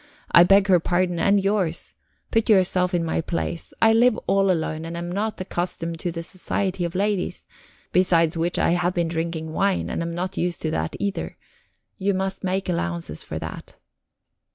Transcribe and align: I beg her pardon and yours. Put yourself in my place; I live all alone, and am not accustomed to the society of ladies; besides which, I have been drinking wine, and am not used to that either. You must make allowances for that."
I 0.31 0.43
beg 0.43 0.67
her 0.67 0.79
pardon 0.79 1.19
and 1.19 1.39
yours. 1.39 1.93
Put 2.31 2.49
yourself 2.49 2.95
in 2.95 3.05
my 3.05 3.21
place; 3.21 3.71
I 3.83 3.93
live 3.93 4.17
all 4.25 4.49
alone, 4.49 4.83
and 4.83 4.97
am 4.97 5.11
not 5.11 5.39
accustomed 5.39 5.99
to 5.99 6.11
the 6.11 6.23
society 6.23 6.83
of 6.85 6.95
ladies; 6.95 7.45
besides 7.91 8.35
which, 8.35 8.57
I 8.57 8.71
have 8.71 8.95
been 8.95 9.09
drinking 9.09 9.51
wine, 9.53 9.91
and 9.91 10.01
am 10.01 10.15
not 10.15 10.37
used 10.37 10.63
to 10.63 10.71
that 10.71 10.95
either. 10.99 11.37
You 11.99 12.15
must 12.15 12.43
make 12.43 12.67
allowances 12.67 13.21
for 13.21 13.37
that." 13.37 13.75